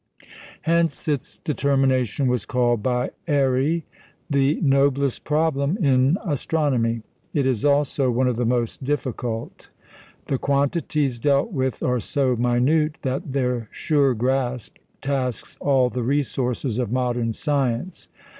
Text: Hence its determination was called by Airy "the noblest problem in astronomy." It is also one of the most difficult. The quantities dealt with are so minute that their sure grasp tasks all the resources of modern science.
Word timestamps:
Hence 0.63 1.07
its 1.07 1.37
determination 1.37 2.25
was 2.25 2.43
called 2.47 2.81
by 2.81 3.11
Airy 3.27 3.85
"the 4.31 4.59
noblest 4.61 5.23
problem 5.23 5.77
in 5.77 6.17
astronomy." 6.25 7.03
It 7.35 7.45
is 7.45 7.63
also 7.63 8.09
one 8.09 8.27
of 8.27 8.35
the 8.35 8.43
most 8.43 8.83
difficult. 8.83 9.69
The 10.25 10.39
quantities 10.39 11.19
dealt 11.19 11.51
with 11.51 11.83
are 11.83 11.99
so 11.99 12.35
minute 12.35 12.95
that 13.03 13.31
their 13.33 13.67
sure 13.71 14.15
grasp 14.15 14.77
tasks 15.01 15.55
all 15.59 15.91
the 15.91 16.01
resources 16.01 16.79
of 16.79 16.91
modern 16.91 17.31
science. 17.31 18.07